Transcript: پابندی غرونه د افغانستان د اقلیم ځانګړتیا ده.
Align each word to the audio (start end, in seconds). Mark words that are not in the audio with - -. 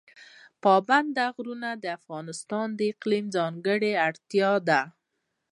پابندی 0.63 1.25
غرونه 1.35 1.69
د 1.83 1.85
افغانستان 1.97 2.67
د 2.75 2.79
اقلیم 2.91 3.25
ځانګړتیا 3.35 4.51
ده. 4.69 4.81